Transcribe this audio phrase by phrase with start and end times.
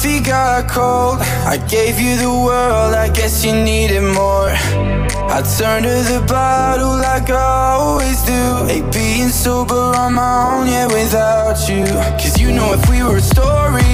[0.00, 1.18] Coffee got cold.
[1.44, 4.48] I gave you the world, I guess you needed more.
[4.48, 8.72] I turned to the bottle like I always do.
[8.72, 11.84] Ain't being sober on my own, yeah, without you.
[12.16, 13.84] Cause you know if we were a story,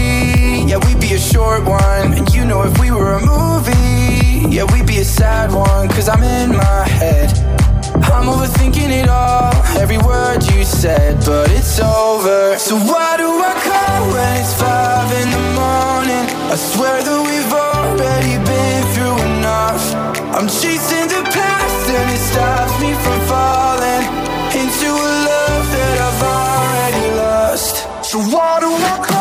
[0.71, 2.15] yeah, we'd be a short one.
[2.15, 5.89] And you know if we were a movie, yeah, we'd be a sad one.
[5.89, 7.33] Cause I'm in my head.
[8.15, 12.57] I'm overthinking it all, every word you said, but it's over.
[12.59, 13.56] So why do I
[13.97, 16.25] call when it's five in the morning?
[16.53, 19.85] I swear that we've already been through enough.
[20.37, 24.05] I'm chasing the past and it stops me from falling
[24.61, 27.77] into a love that I've already lost.
[28.11, 29.16] So why do I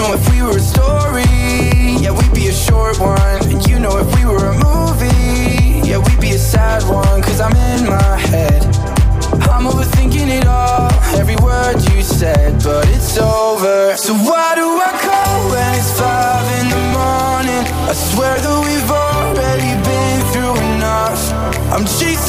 [0.00, 1.28] know if we were a story,
[2.00, 3.40] yeah, we'd be a short one.
[3.50, 7.20] And you know if we were a movie, yeah, we'd be a sad one.
[7.22, 8.62] Cause I'm in my head.
[9.52, 10.90] I'm overthinking it all,
[11.20, 13.96] every word you said, but it's over.
[13.96, 17.64] So why do I call when it's five in the morning?
[17.90, 21.20] I swear that we've already been through enough.
[21.74, 22.19] I'm chasing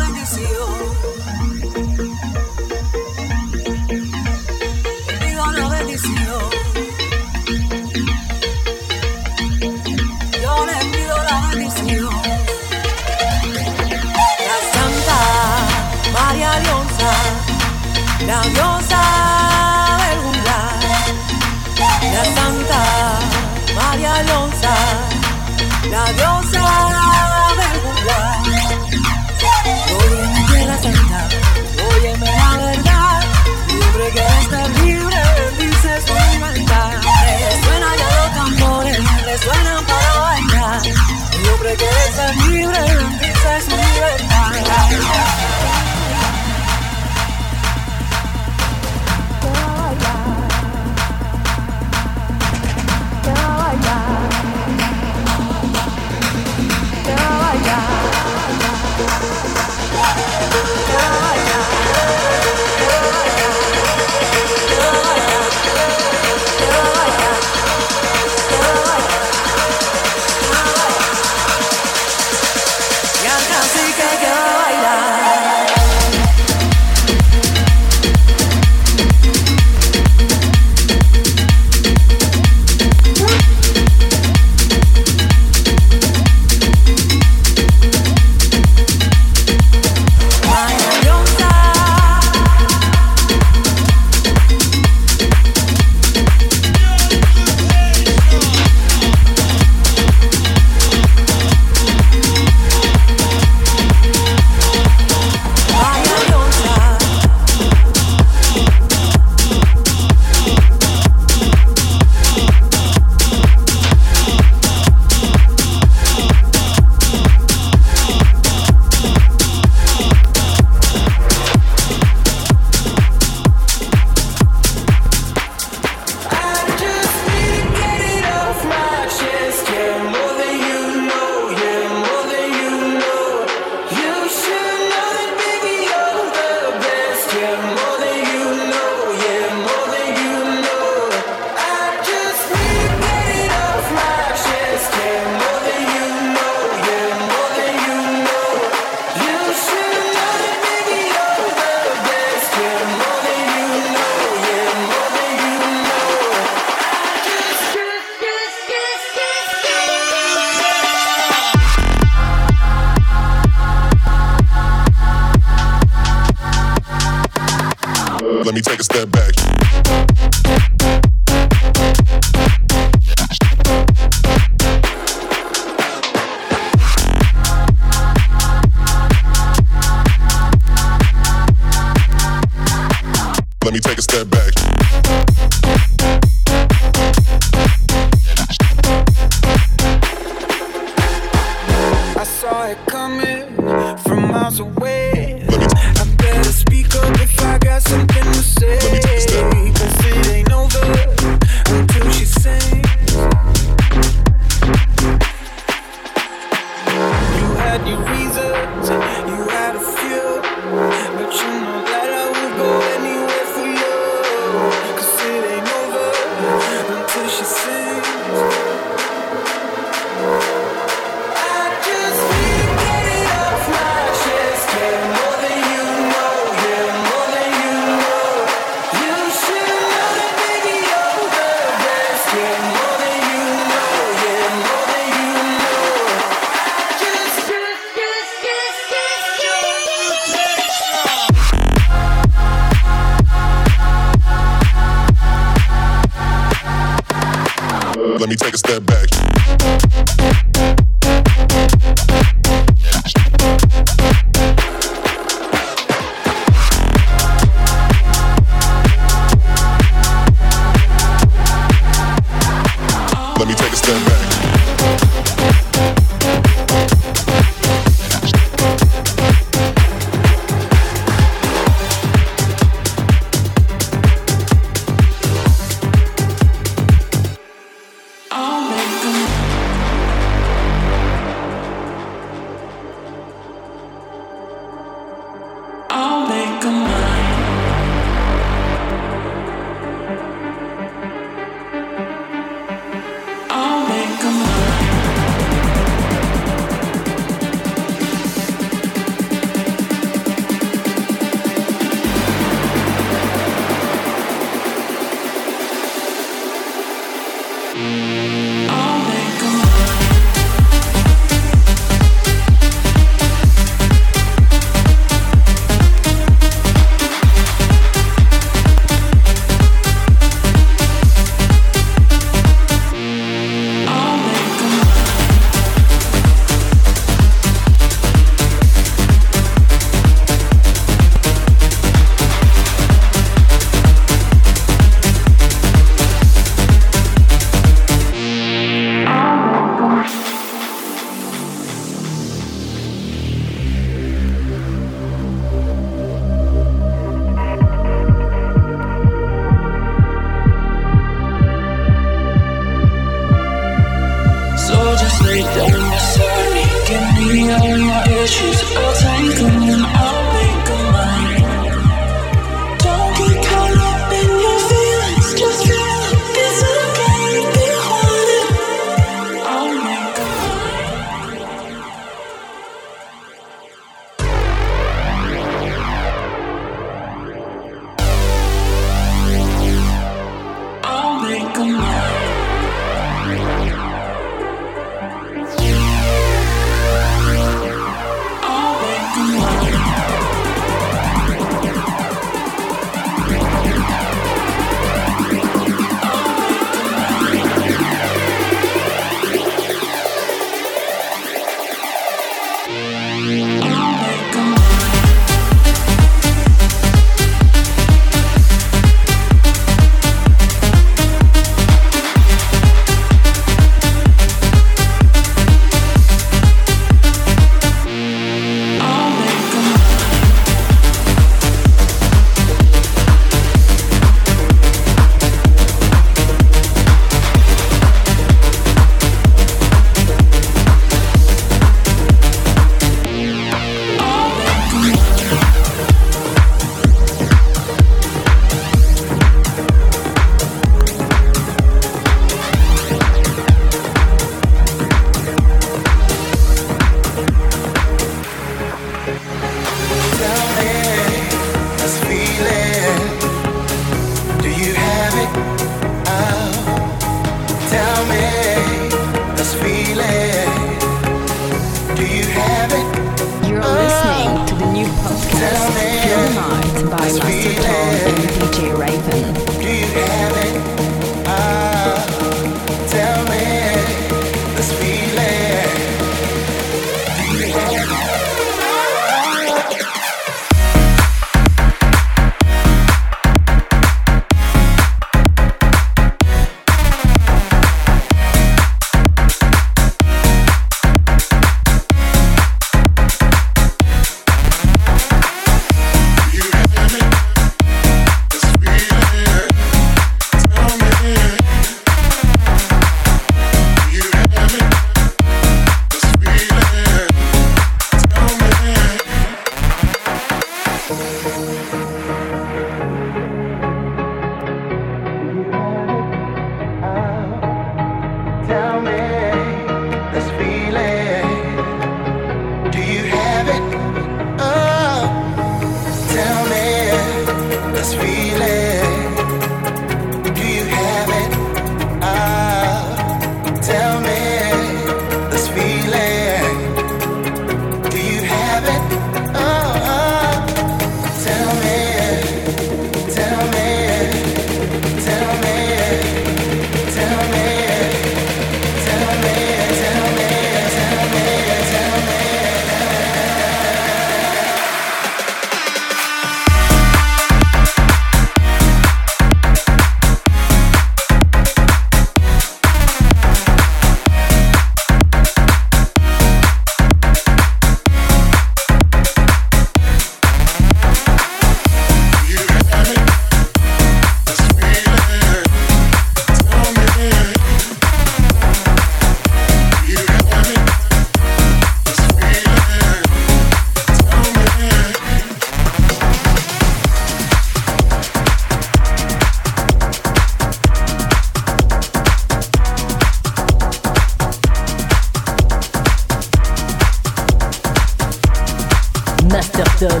[599.30, 600.00] Master Tom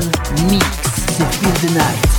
[0.50, 0.64] Mix.
[1.16, 2.17] C'est Feel the Night.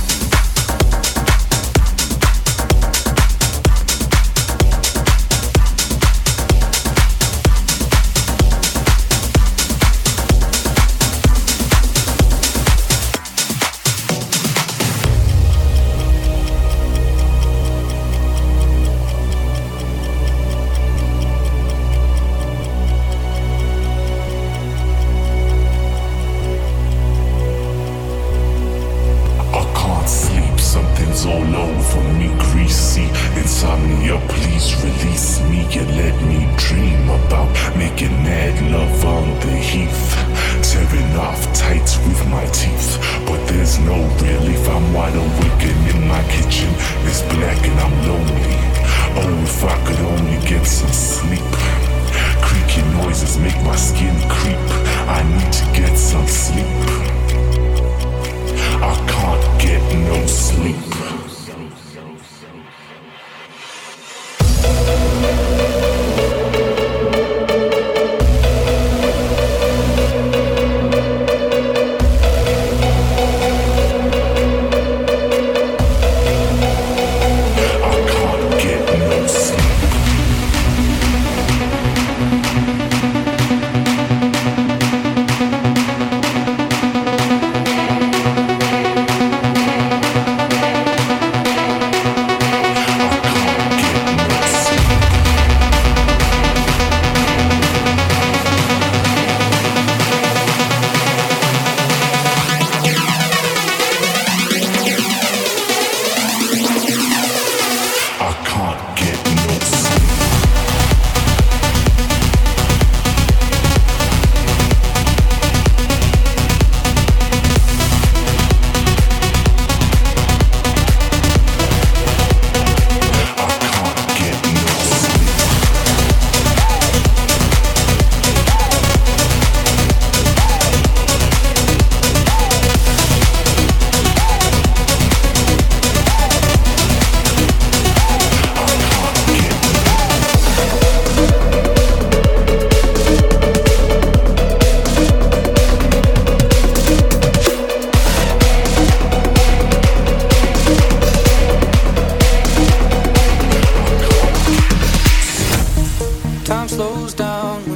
[156.80, 157.69] slows down.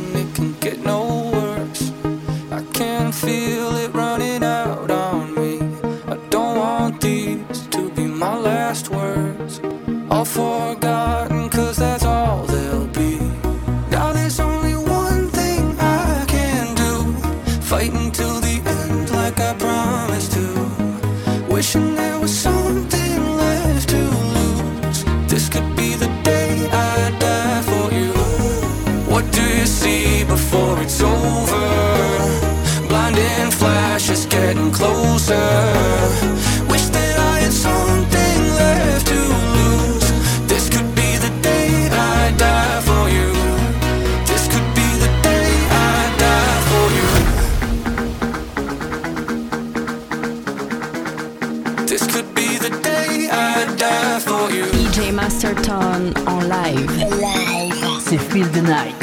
[58.66, 58.93] C'est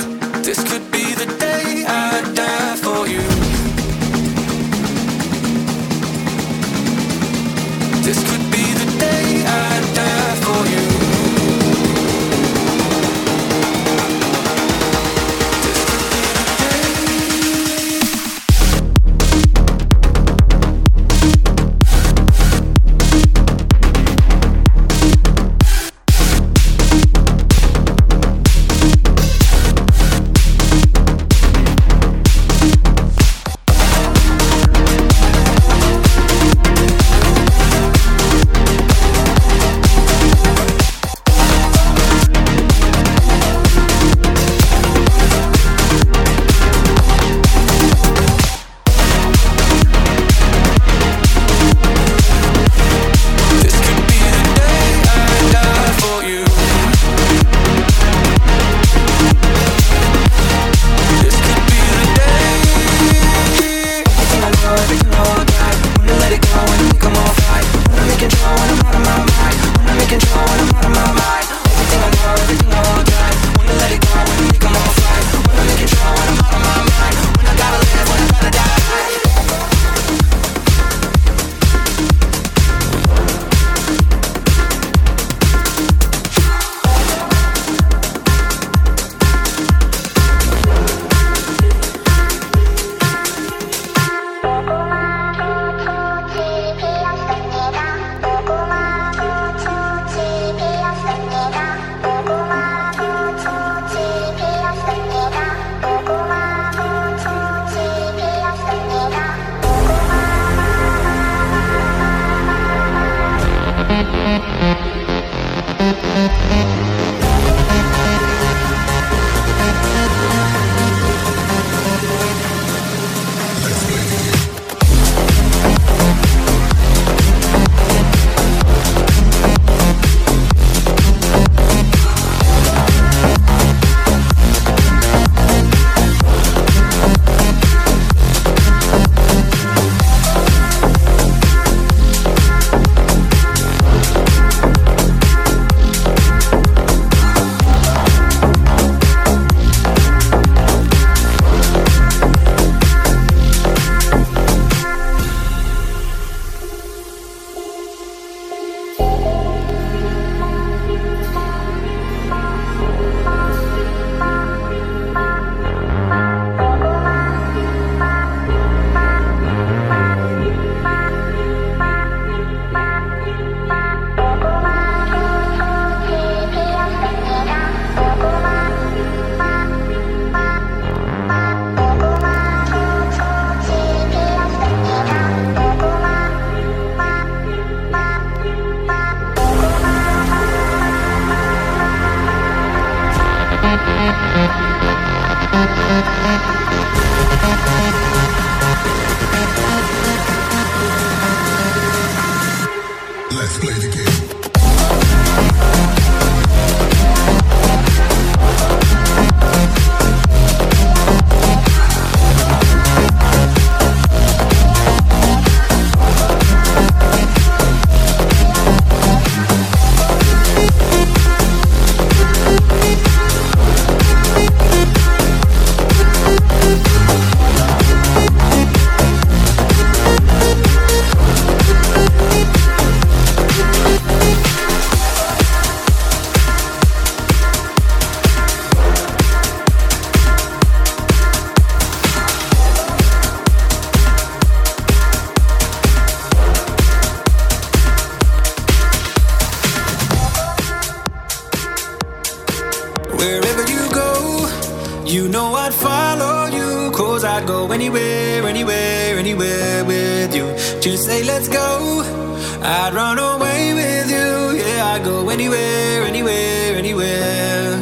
[262.91, 264.59] I'd run away with you.
[264.59, 267.75] Yeah, I'd go anywhere, anywhere, anywhere,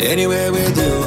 [0.00, 0.97] anywhere with you.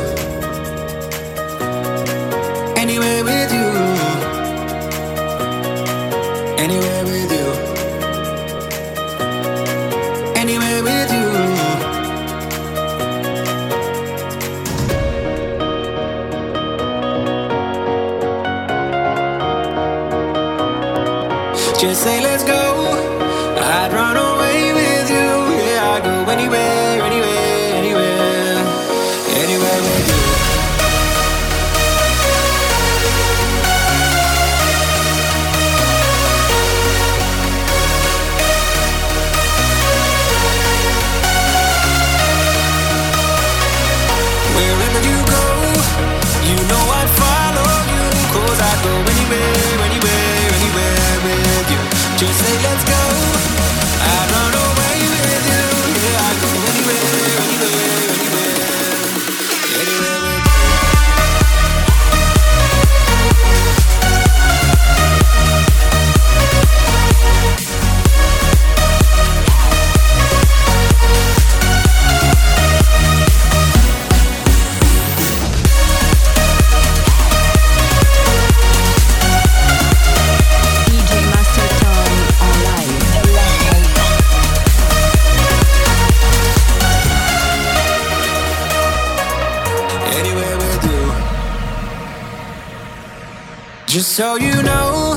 [94.12, 95.15] So you know,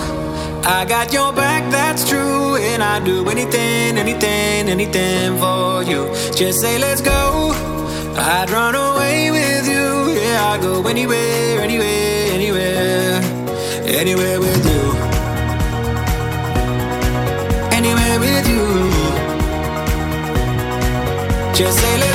[0.62, 2.54] I got your back, that's true.
[2.54, 6.06] And I do anything, anything, anything for you.
[6.32, 7.50] Just say, let's go.
[8.16, 10.14] I'd run away with you.
[10.14, 13.20] Yeah, I'd go anywhere, anywhere, anywhere,
[13.84, 14.82] anywhere with you.
[17.74, 18.64] Anywhere with you.
[21.52, 22.13] Just say, let's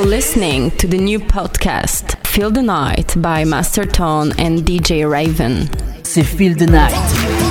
[0.00, 5.68] listening to the new podcast Feel the Night by Master Tone and DJ Raven.
[6.02, 7.41] C'est Feel the Night.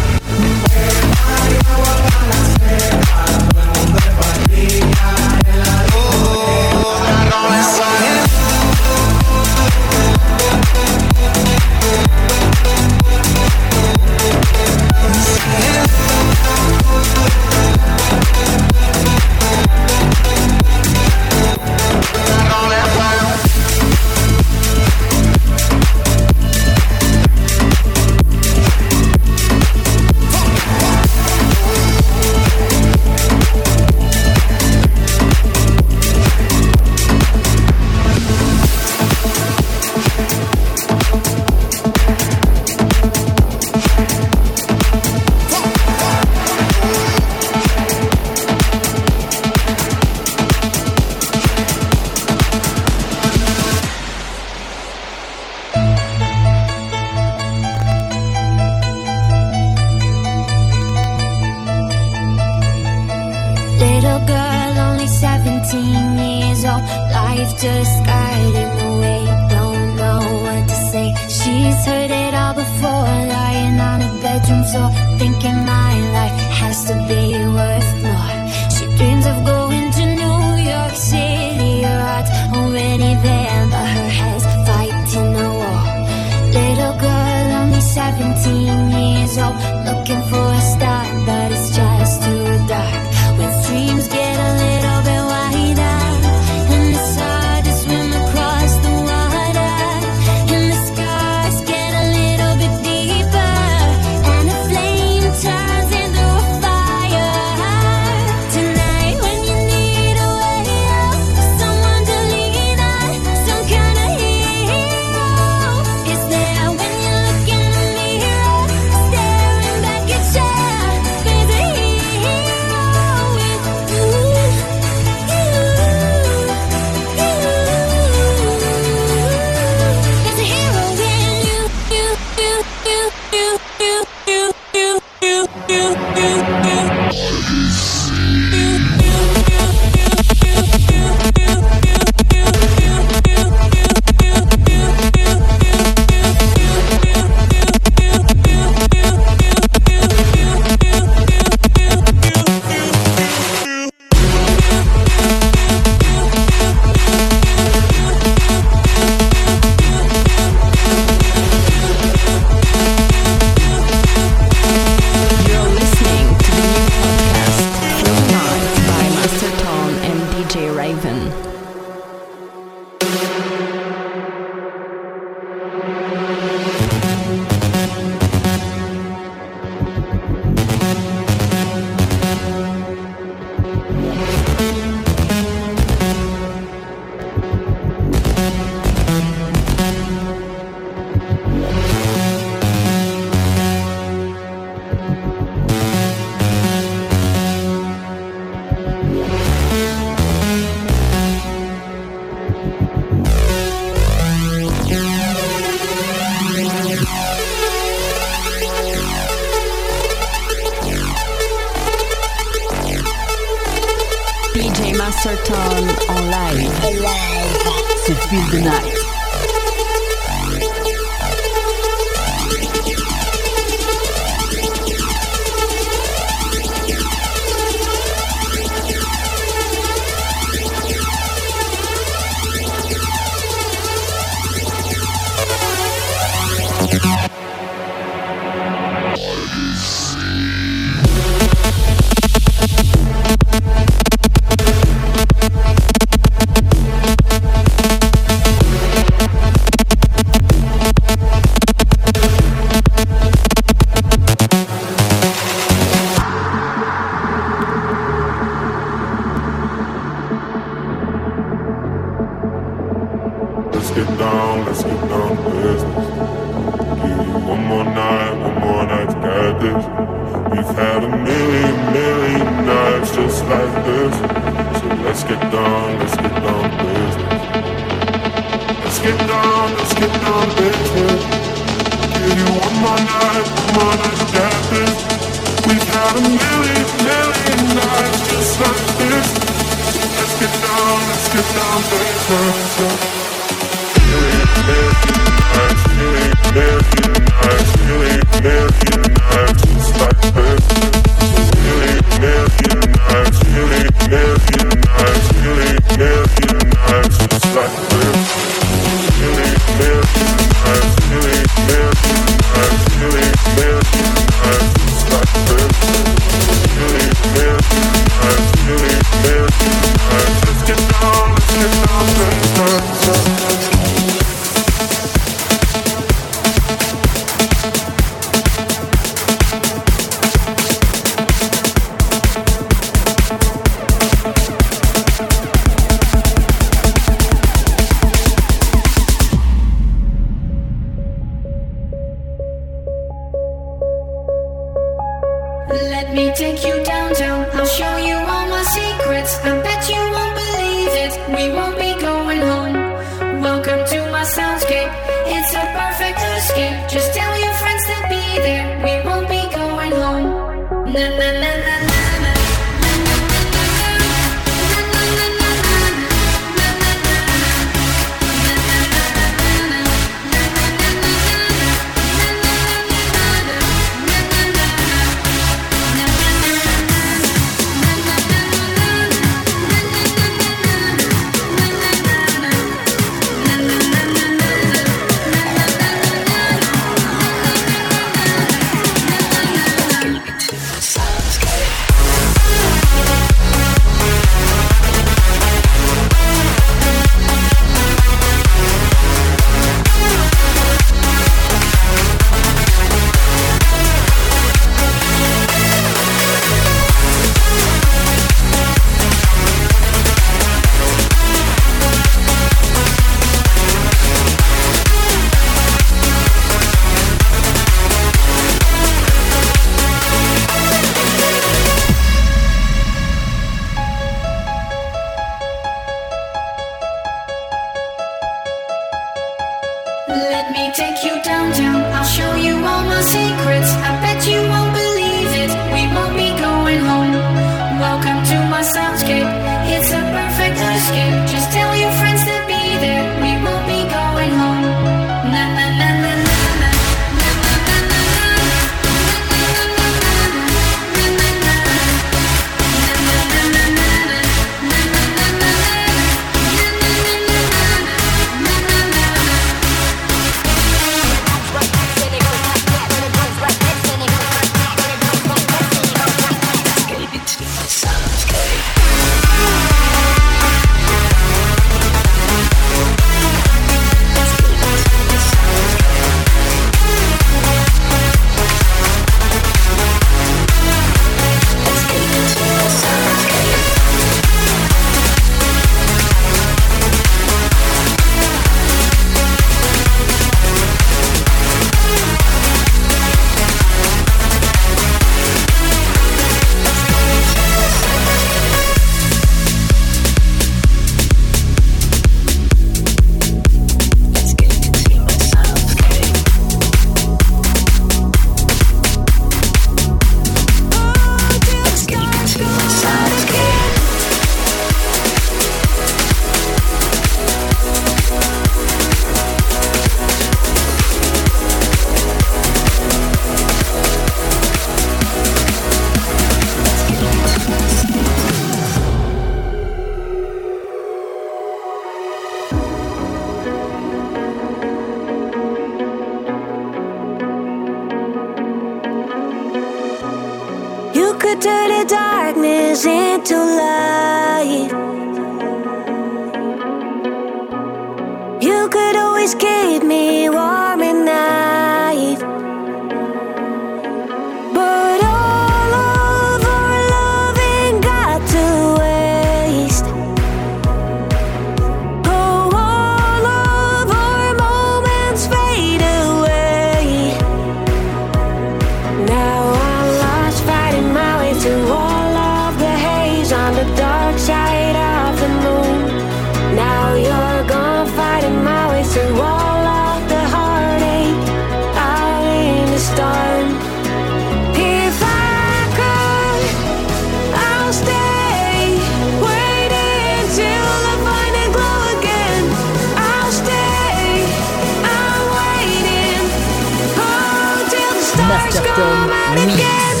[598.31, 600.00] As you I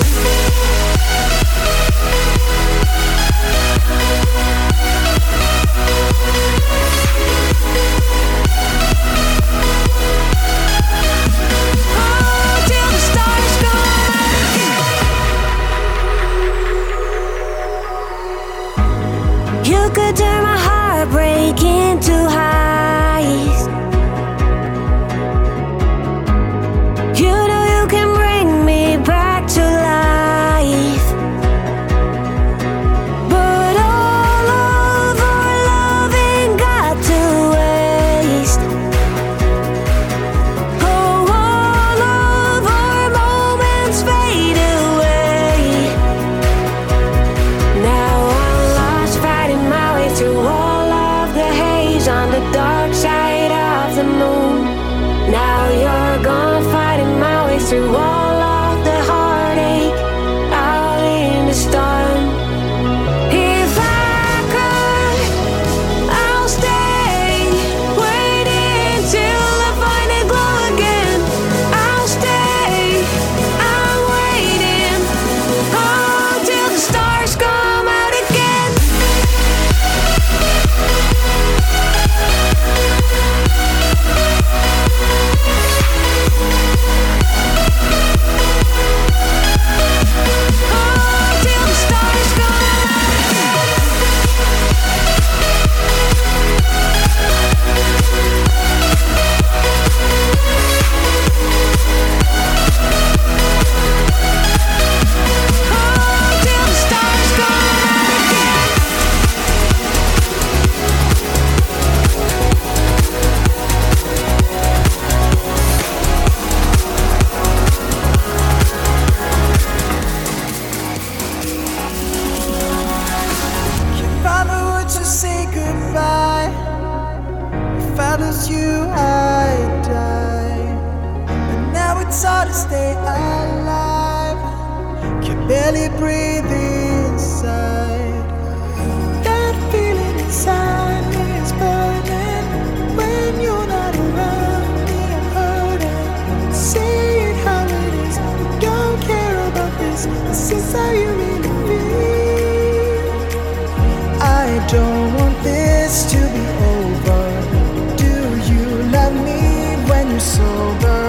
[160.11, 161.00] when you're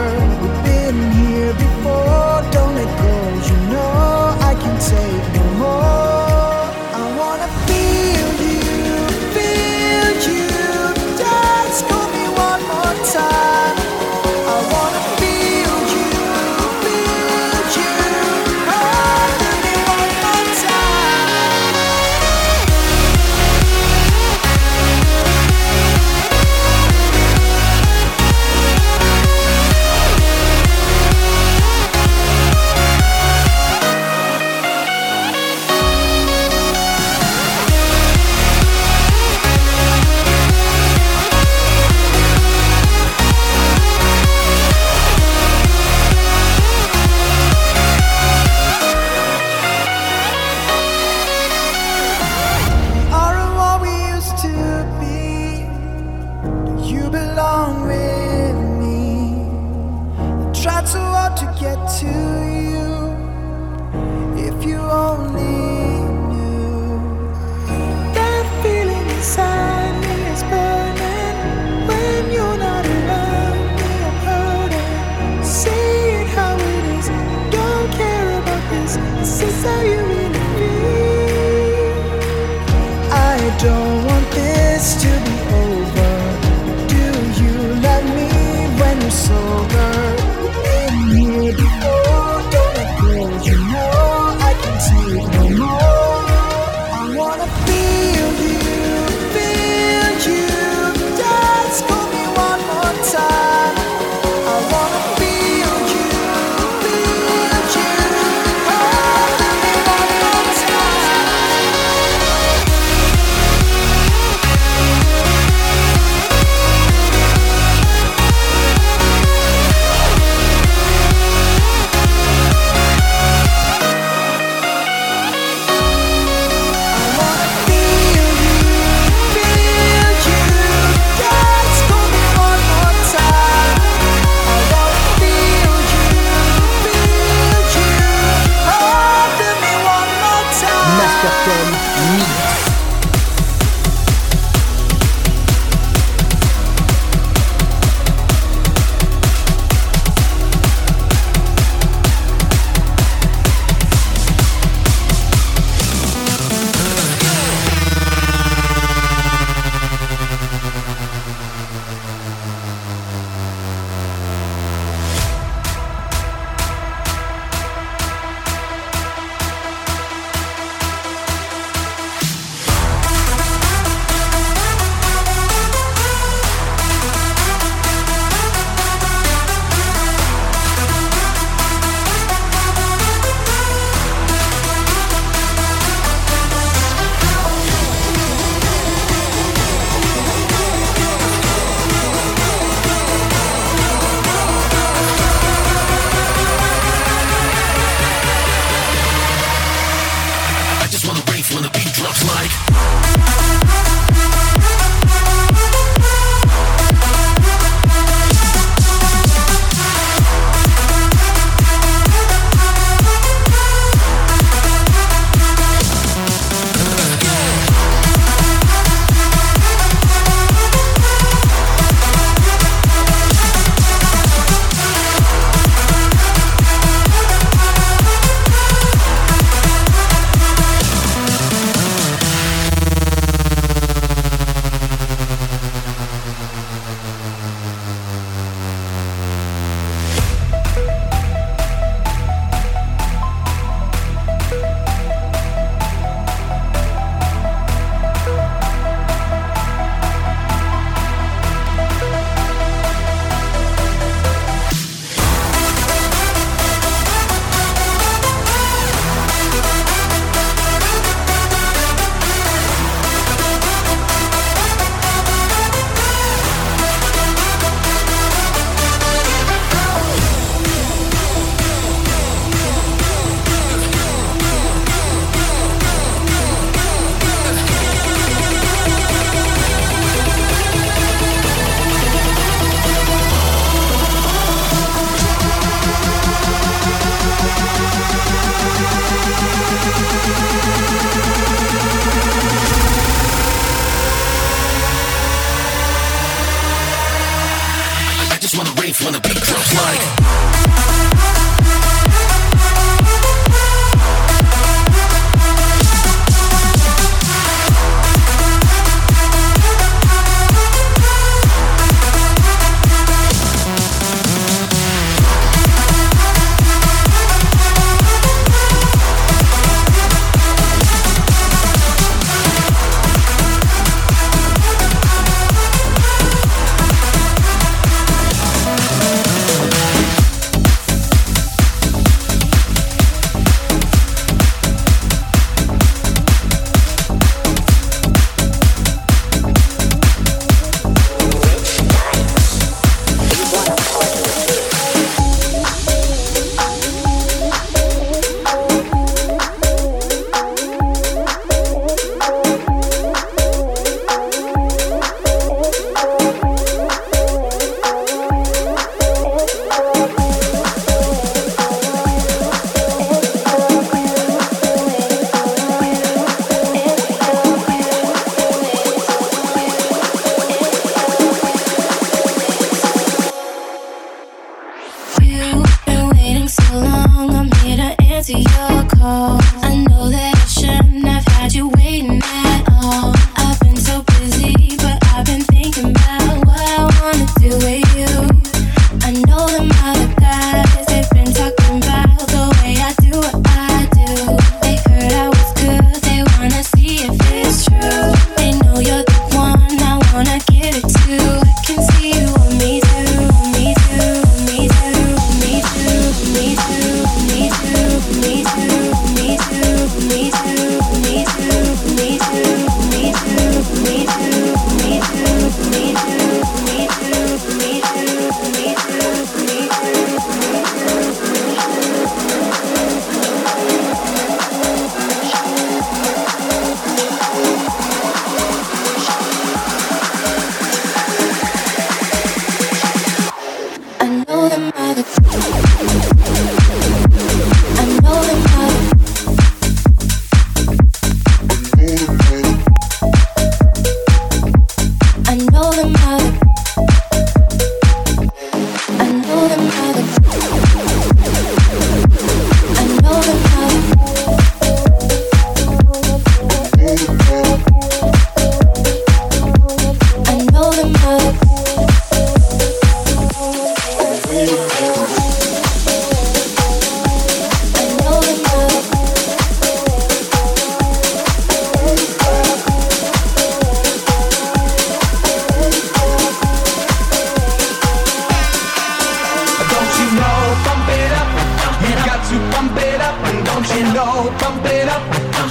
[484.63, 485.03] bump it up.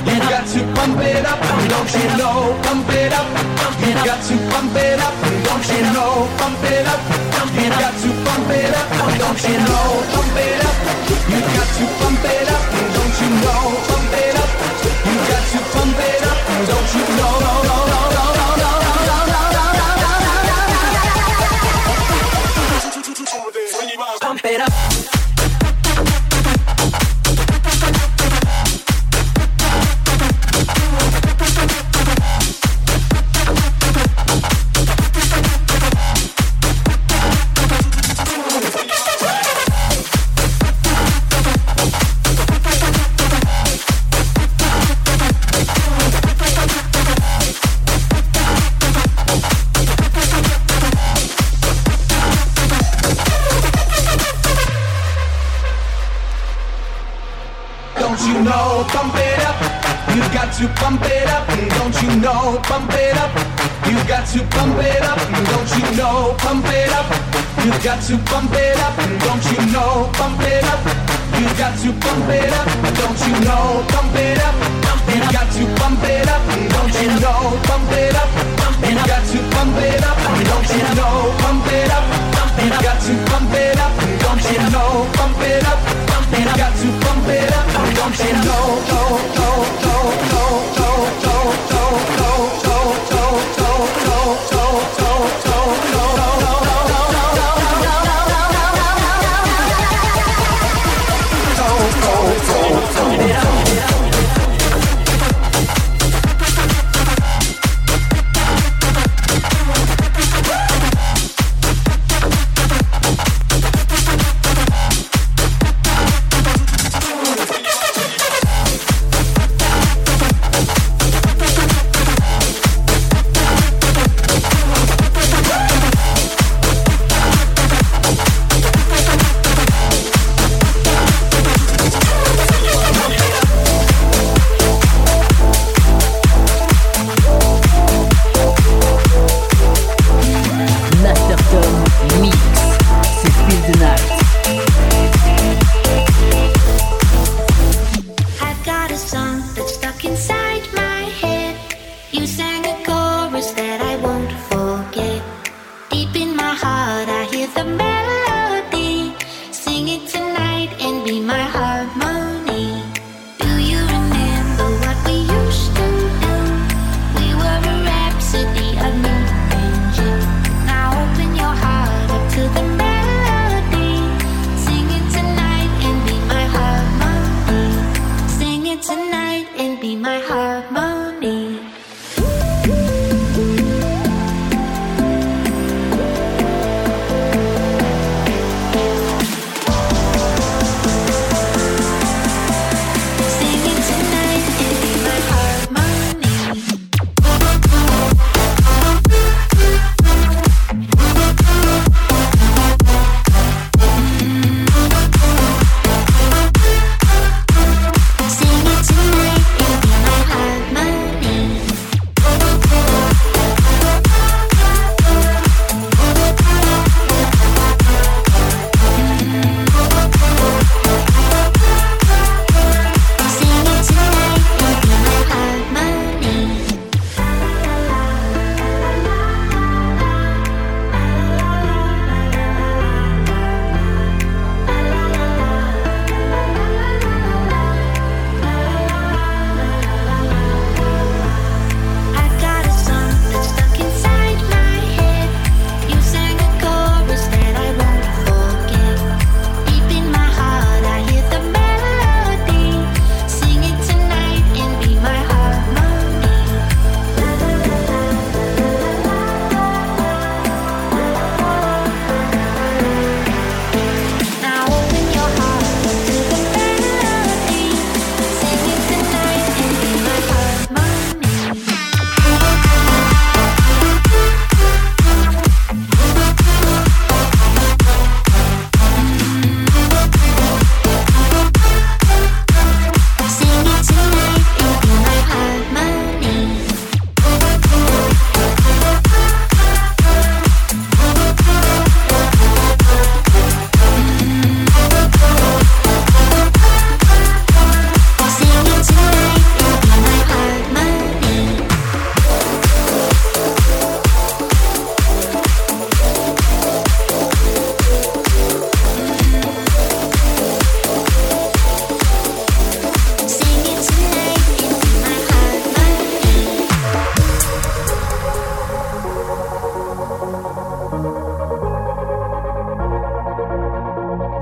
[0.08, 1.40] You got to bump it up.
[1.70, 3.28] Don't you know, bump it up.
[3.84, 5.14] You got to bump it up.
[5.48, 7.02] Don't you know, bump it up.
[7.52, 8.88] You got to bump it up.
[9.20, 10.76] Don't you know, bump it up.
[11.28, 12.64] You got to bump it up.
[12.96, 14.52] Don't you know, bump it up.
[15.08, 16.38] You got to bump it up.
[16.70, 17.32] Don't you know?
[24.22, 24.91] Pump it up.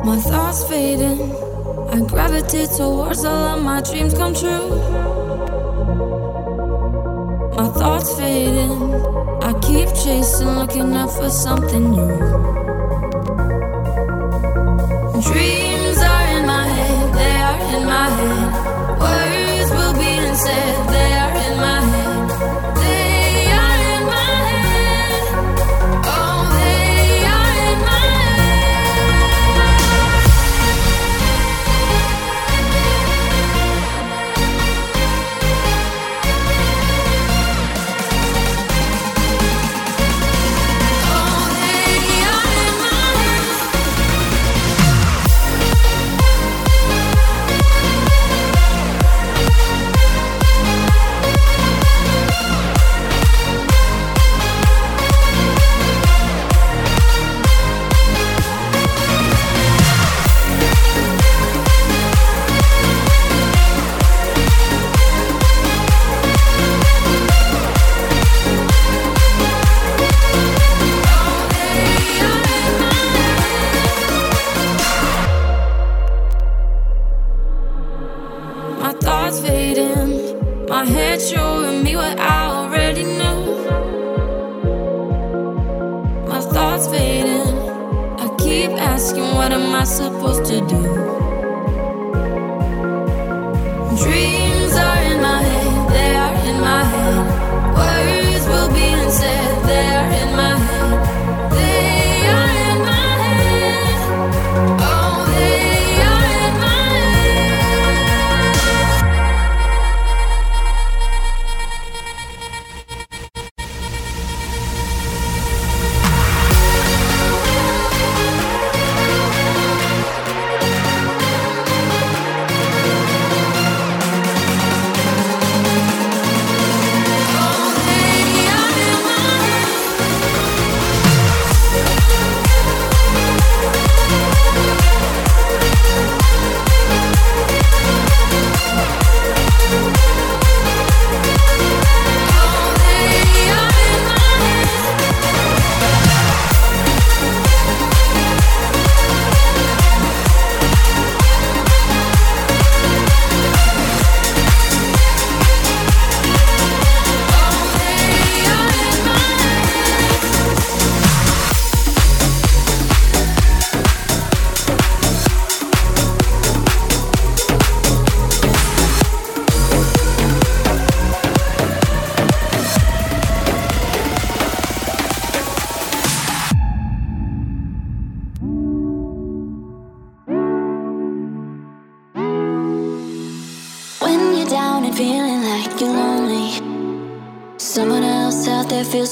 [0.05, 1.21] My thoughts fading.
[1.91, 4.69] I gravitate towards all of my dreams come true.
[7.57, 8.93] My thoughts fading.
[9.41, 12.07] I keep chasing, looking up for something new.
[15.21, 18.58] Dreams are in my head, they are in my head.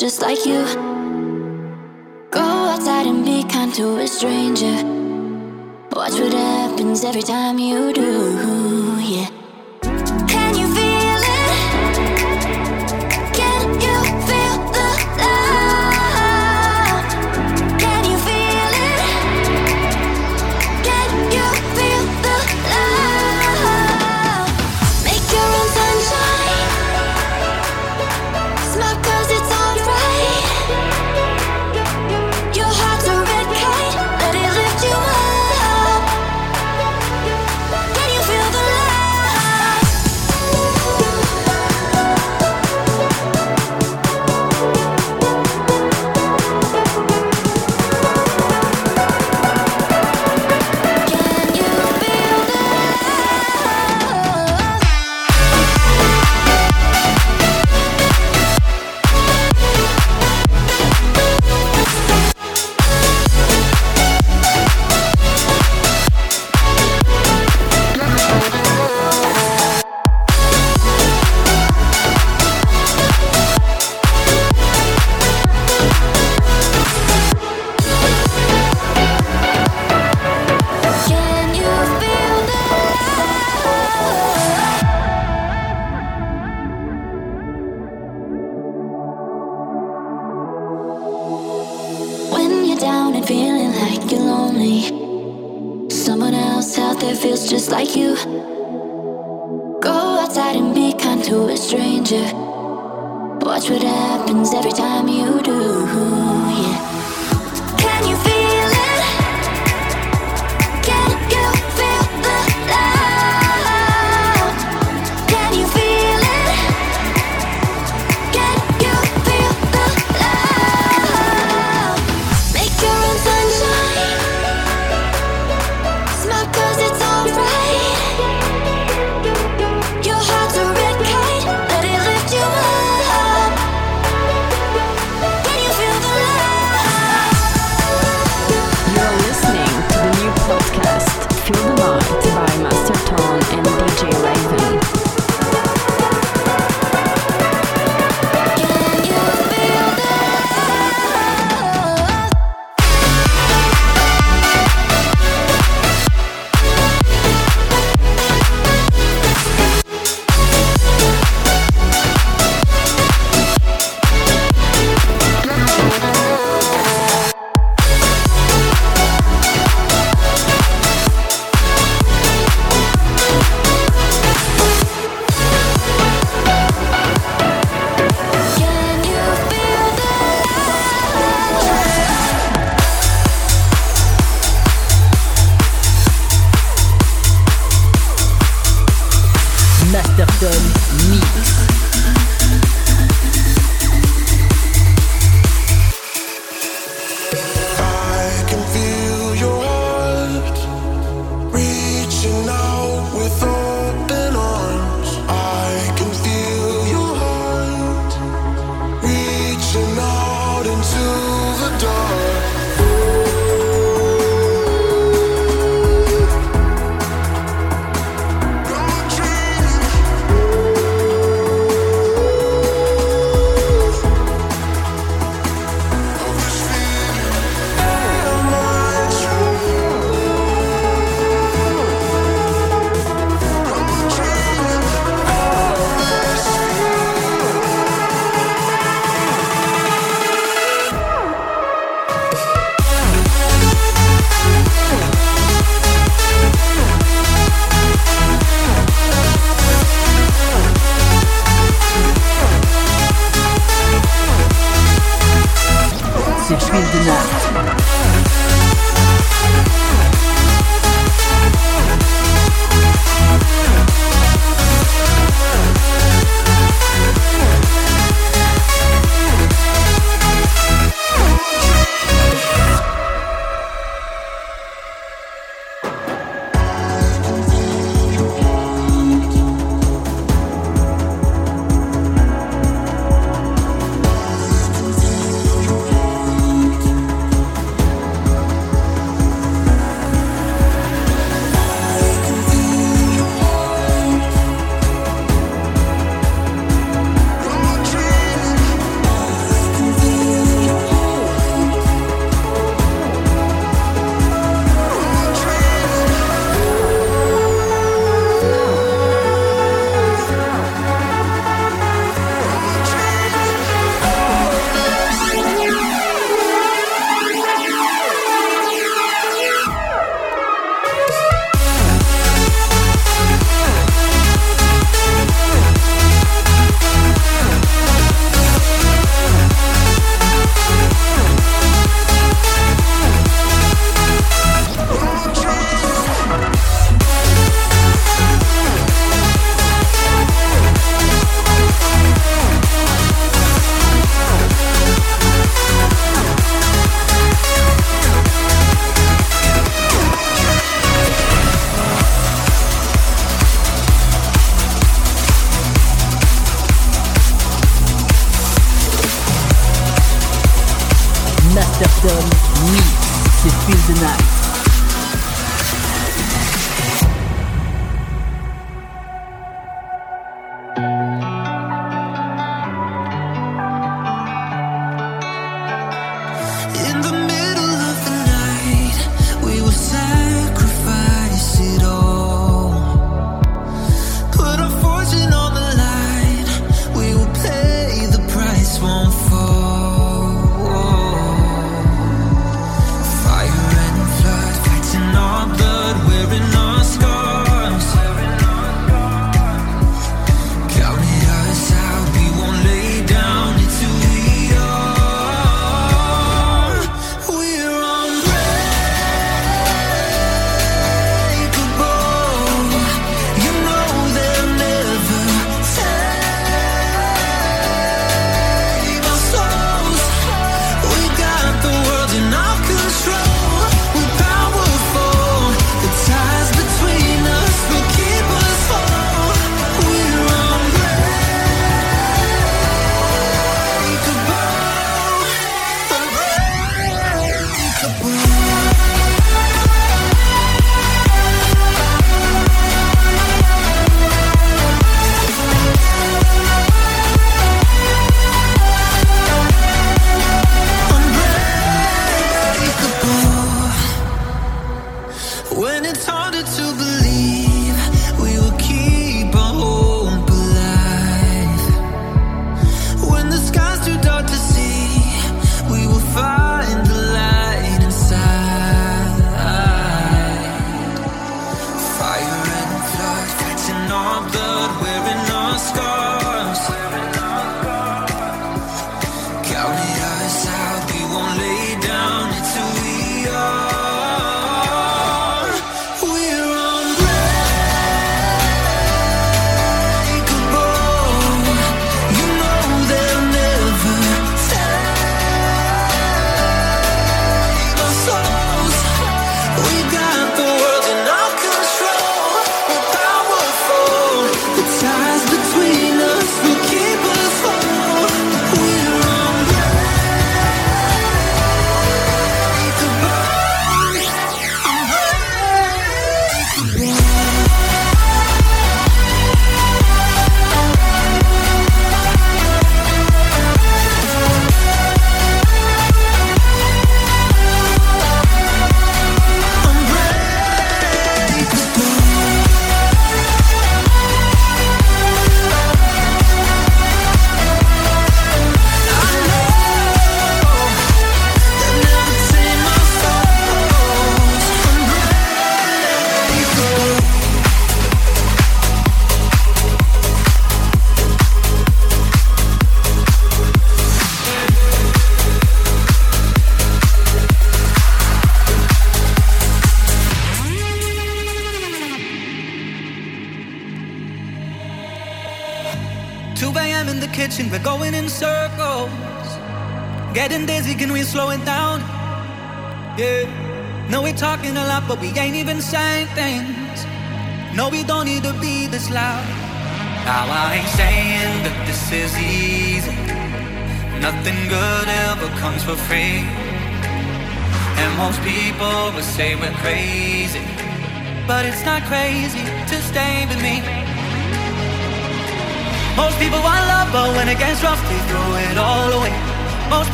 [0.00, 0.64] just like you.
[2.30, 4.76] Go outside and be kind to a stranger.
[5.92, 8.49] Watch what happens every time you do.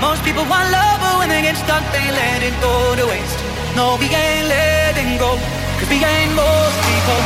[0.00, 3.38] Most people want love, but when they get stuck, they let it go to waste.
[3.74, 5.36] No, we ain't letting go,
[5.78, 7.20] cause we ain't most people.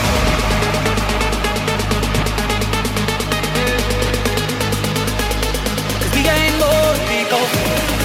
[6.01, 8.00] Cause we ain't most people.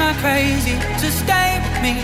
[0.00, 1.94] not crazy to stay with me.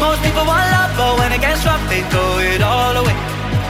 [0.00, 3.16] Most people want love, but when it gets rough, they throw it all away.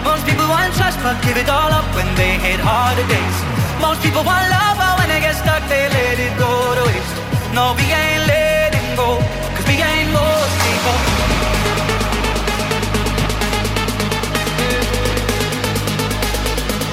[0.07, 3.39] Most people want trust, but give it all up when they hit harder days.
[3.83, 7.15] Most people want love, but when they get stuck, they let it go to waste.
[7.57, 9.19] No, we ain't letting go,
[9.59, 10.97] cause we ain't most people.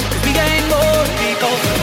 [0.10, 1.75] Cause we ain't most people.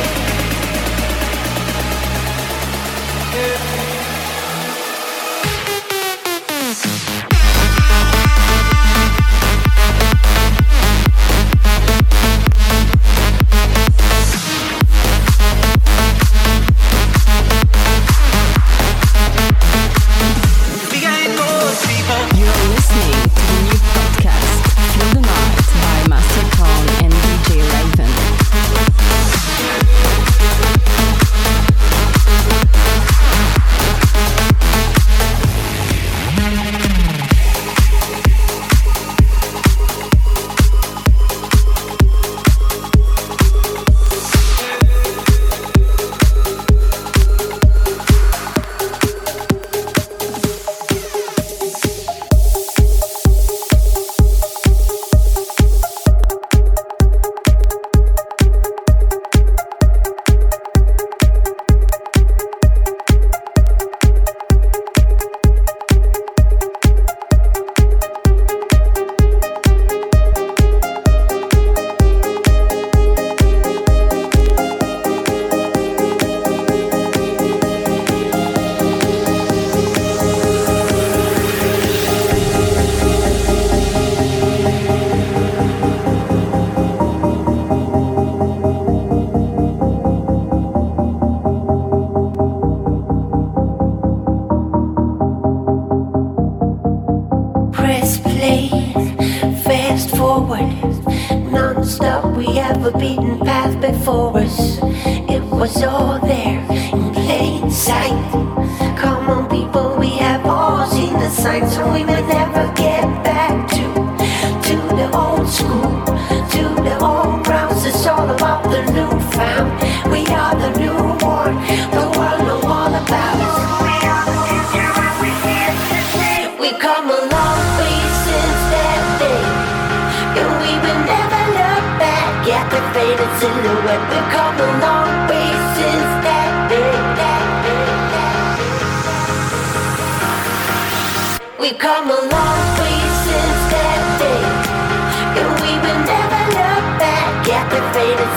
[105.62, 106.01] what's up?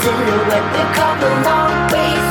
[0.07, 2.24] like they come a long always